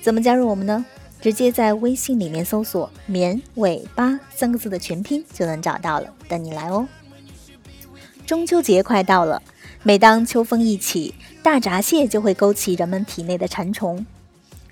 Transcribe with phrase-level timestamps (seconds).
[0.00, 0.84] 怎么加入我们呢？
[1.20, 6.88] 直接在微信里面搜索“绵尾巴”三个字的全拼就能找到了，等你来哦。
[8.26, 9.40] 中秋节快到了，
[9.84, 14.04] 每当秋风一起，大闸蟹就会勾起人们体内的馋虫。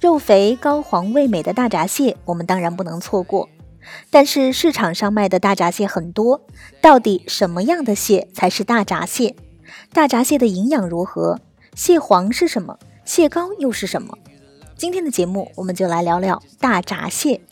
[0.01, 3.49] 肉肥、膏黄、味美的大闸蟹，我们当然不能错过。
[4.11, 6.43] 但是市场上卖的大闸蟹很多，
[6.81, 9.37] 到底什么样的蟹才是大闸蟹？
[9.93, 11.39] 大闸蟹的营养如何？
[11.77, 12.79] 蟹黄是什么？
[13.05, 14.19] 蟹膏又是什么？
[14.81, 17.43] 今天的节目，我们就来聊聊大闸蟹。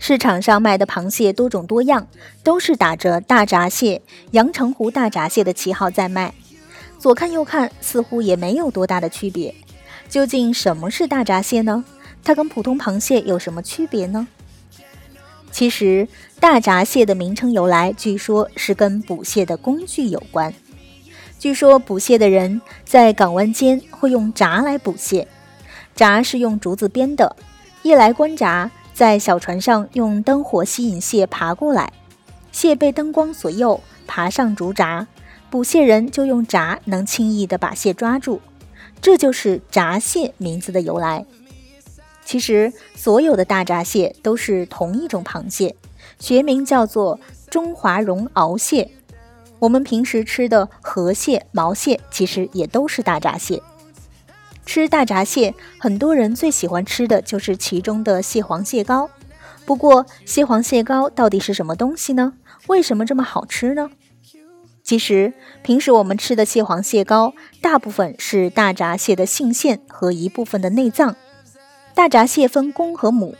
[0.00, 2.08] 市场上卖的螃蟹多种多样，
[2.42, 6.34] 都是打着大闸蟹、阳澄湖大闸蟹的旗号在卖。
[6.98, 9.54] 左看右看，似乎也没有多大的区别。
[10.08, 11.84] 究竟什么是大闸蟹呢？
[12.24, 14.26] 它跟普通螃蟹有什么区别呢？
[15.52, 16.08] 其实，
[16.40, 20.52] 大闸蟹的名称由来，据说是跟捕蟹的工具有关。
[21.38, 25.28] 据说捕蟹的人在港湾间会用闸来捕蟹。
[25.98, 27.34] 闸是用竹子编的，
[27.82, 31.92] 夜来观闸，在小船上用灯火吸引蟹爬过来，
[32.52, 35.08] 蟹被灯光所诱，爬上竹闸，
[35.50, 38.40] 捕蟹人就用闸能轻易地把蟹抓住，
[39.02, 41.26] 这就是闸蟹名字的由来。
[42.24, 45.74] 其实所有的大闸蟹都是同一种螃蟹，
[46.20, 47.18] 学名叫做
[47.50, 48.88] 中华绒螯蟹。
[49.58, 53.60] 我们平时吃的河蟹、毛蟹，其实也都是大闸蟹。
[54.68, 59.08] 吃大闸蟹，很多人最喜欢吃的就是其中的蟹黄蟹膏。
[59.64, 62.34] 不过，蟹黄蟹膏到底是什么东西呢？
[62.66, 63.90] 为什么这么好吃呢？
[64.84, 71.16] 其实，平时我们吃的蟹黄蟹膏，大部分是大闸蟹的性腺和一部分的内脏。
[71.94, 73.36] 大闸蟹分公和母，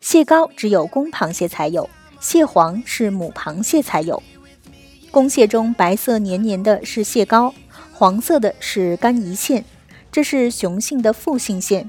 [0.00, 1.90] 蟹膏只有公螃蟹才有，
[2.20, 4.22] 蟹黄是母螃蟹才有。
[5.10, 7.52] 公蟹中白色黏黏的是蟹膏，
[7.92, 9.62] 黄色的是肝胰腺。
[10.12, 11.88] 这是雄性的腹性腺，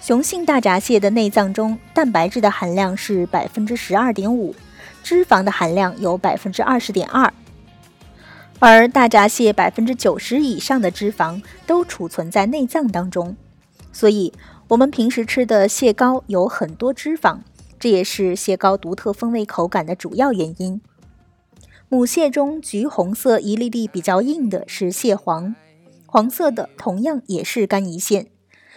[0.00, 4.54] 雄性大闸蟹的内脏中蛋白质的含量是百分之十二点五，
[5.04, 7.32] 脂肪的含量有百分之二十点二，
[8.58, 13.36] 而大闸蟹百分之九十以上的脂肪都储存在内脏当中，
[13.92, 14.32] 所以
[14.68, 17.38] 我们平时吃的蟹膏有很多脂肪，
[17.78, 20.80] 这也是蟹膏独特风味口感的主要原因。
[21.88, 25.54] 母蟹中橘红色一粒粒比较硬的是蟹黄。
[26.14, 28.28] 黄色的同样也是肝胰腺，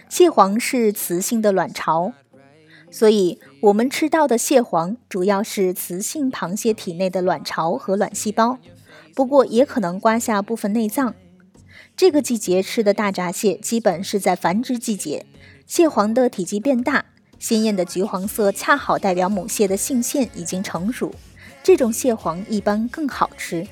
[0.10, 2.14] 蟹黄是雌性的卵巢，
[2.90, 8.58] 所以我们吃到的蟹黄主要是雌性螃蟹体内的卵巢和卵细胞，
[9.14, 11.14] 不过也可能刮下部分内脏。
[11.96, 15.28] 这个季节吃的大闸蟹基本是在繁殖季节，
[15.68, 17.06] 蟹黄的体积变大，
[17.38, 21.14] 鲜艳的橘黄色恰好代表母蟹的性腺已经成熟，
[21.62, 23.68] 这种蟹黄一般更好吃。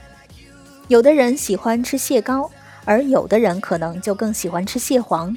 [0.88, 2.52] 有的人喜欢吃蟹膏。
[2.85, 5.35] 而有的人可能就更喜欢吃蟹黄。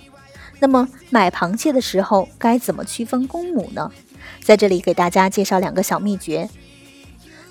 [0.61, 3.91] 那么买螃蟹的时候该怎么区分公母呢？
[4.43, 6.49] 在这里给大家介绍两个小秘诀。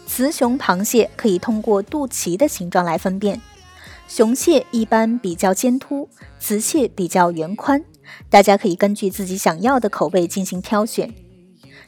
[0.05, 3.41] 雌雄螃蟹可以通过肚脐的形状来分辨，
[4.07, 6.09] 雄蟹一般比较尖凸，
[6.39, 7.83] 雌蟹比较圆宽。
[8.29, 11.13] 大家可以根据自己想要的口味进行挑选。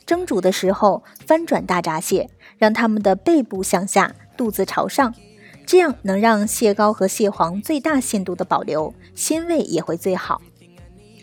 [0.05, 5.13] 蒸煮的时候翻转大闸蟹，让它们的背部向下，肚子朝上。
[5.69, 10.41] 这样能让蟹膏和蟹黄最大限度的保留，鲜味也会最好。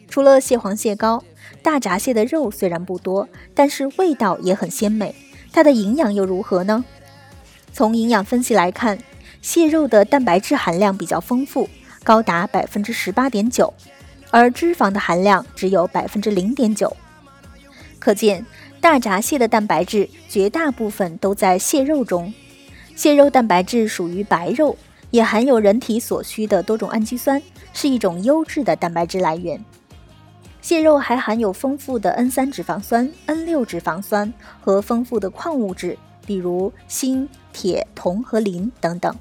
[0.09, 1.25] 除了蟹黄、蟹膏，
[1.65, 5.17] 大闸蟹的肉虽然不多，但是味道也很鲜美。
[5.53, 6.85] 它的营养又如何呢？
[7.73, 9.01] 从营养分析来看，
[9.43, 11.69] 蟹肉的蛋白质含量比较丰富，
[12.05, 13.75] 高达百分之十八点九，
[14.31, 16.97] 而脂肪的含量只有百分之零点九。
[17.99, 18.47] 可见，
[18.81, 22.33] 大闸蟹的蛋白质绝大部分都在蟹肉中。
[22.97, 24.75] 蟹肉蛋白质属于白肉，
[25.11, 27.41] 也含有人体所需的多种氨基酸，
[27.75, 29.63] 是一种优质的蛋白质来源。
[30.63, 34.33] 蟹肉还含有丰富的 N 三脂肪酸、N 六脂肪酸
[34.63, 39.15] 和丰富的矿物质，比如锌、铁、铜和磷等等。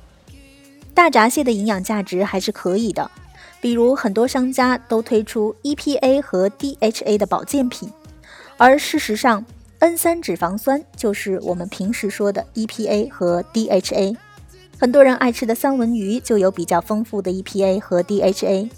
[0.93, 3.11] 大闸蟹的营养价值还是可以的，
[3.59, 7.91] 比如很多商家都推出 EPA 和 DHA 的保健品，
[8.55, 9.45] 而事实上。
[9.85, 14.17] N 三脂肪酸就是我们平时说的 EPA 和 DHA，
[14.79, 18.71] 很多人爱吃的三文鱼就有比较丰富的 EPA 和 DHA。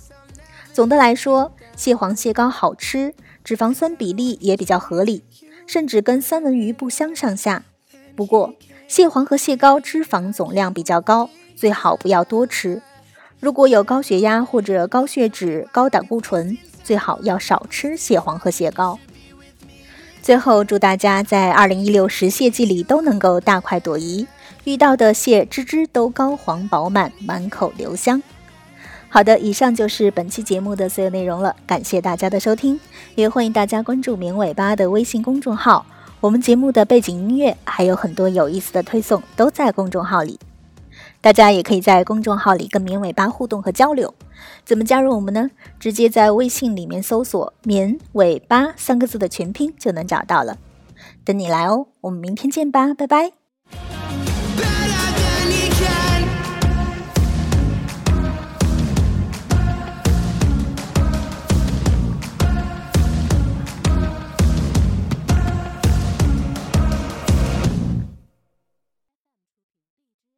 [0.74, 5.24] 总的来说，蟹黄蟹膏好吃，脂肪酸比例也比较合理，
[5.66, 7.64] 甚至跟三文鱼不相上下。
[8.14, 8.54] 不过，
[8.90, 12.82] 蟹黄和蟹膏脂肪总量比较高，最好不要多吃。
[13.40, 19.00] 如果有高血压或者高血脂、高胆固醇，最好要少吃蟹黄和蟹膏。
[20.22, 24.28] 最后，祝大家在二零一六食蟹季里都能够大快朵颐，
[24.66, 28.22] 遇到的蟹只只都膏黄饱满，满口留香。
[29.08, 32.78] 好的，以上就是本期节目的所有内容了，感谢大家的收听，
[33.16, 35.86] 也欢迎大家关注“明尾巴”的微信公众号。
[36.20, 40.38] 我们节目的背景音乐还有很多有意思的推送，都在公众号里。
[41.22, 44.14] 大家也可以在公众号里跟绵尾巴互动和交流。
[44.66, 45.50] 怎么加入我们呢？
[45.80, 50.58] 直接在微信里面搜索“绵尾巴”三个字的全拼就能找到了。
[51.24, 51.88] 等你来哦！
[52.02, 53.47] 我们明天见吧，拜拜。